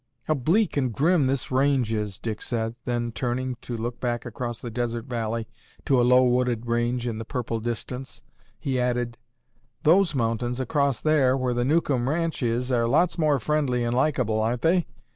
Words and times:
"How 0.23 0.33
bleak 0.33 0.77
and 0.77 0.91
grim 0.91 1.27
this 1.27 1.51
range 1.51 1.93
is," 1.93 2.17
Dick 2.17 2.41
said, 2.41 2.73
then, 2.85 3.11
turning 3.11 3.55
to 3.61 3.77
look 3.77 3.99
back 3.99 4.25
across 4.25 4.59
the 4.59 4.71
desert 4.71 5.05
valley 5.05 5.47
to 5.85 6.01
a 6.01 6.01
low 6.01 6.23
wooded 6.23 6.65
range 6.65 7.05
in 7.05 7.19
the 7.19 7.23
purple 7.23 7.59
distance, 7.59 8.23
he 8.59 8.79
added, 8.79 9.19
"Those 9.83 10.15
mountains 10.15 10.59
across 10.59 10.99
there, 10.99 11.37
where 11.37 11.53
the 11.53 11.63
Newcomb 11.65 12.09
ranch 12.09 12.41
is, 12.41 12.71
are 12.71 12.87
lots 12.87 13.19
more 13.19 13.39
friendly 13.39 13.83
and 13.83 13.95
likeable, 13.95 14.41
aren't 14.41 14.63
they? 14.63 14.87